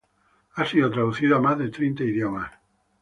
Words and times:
Ha 0.55 0.65
sido 0.65 0.89
traducido 0.89 1.37
a 1.37 1.41
más 1.41 1.59
de 1.59 1.69
treinta 1.69 2.03
idiomas. 2.03 2.51